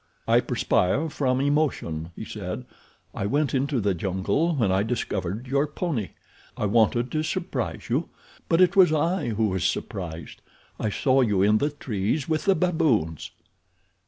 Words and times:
"I 0.27 0.39
perspire 0.39 1.09
from 1.09 1.39
emotion," 1.39 2.09
he 2.15 2.25
said. 2.25 2.65
"I 3.13 3.27
went 3.27 3.53
into 3.53 3.79
the 3.79 3.93
jungle 3.93 4.55
when 4.55 4.71
I 4.71 4.81
discovered 4.81 5.45
your 5.45 5.67
pony. 5.67 6.09
I 6.57 6.65
wanted 6.65 7.11
to 7.11 7.21
surprise 7.21 7.87
you; 7.87 8.09
but 8.49 8.61
it 8.61 8.75
was 8.75 8.91
I 8.91 9.27
who 9.29 9.49
was 9.49 9.63
surprised. 9.63 10.41
I 10.79 10.89
saw 10.89 11.21
you 11.21 11.43
in 11.43 11.59
the 11.59 11.69
trees 11.69 12.27
with 12.27 12.45
the 12.45 12.55
baboons." 12.55 13.29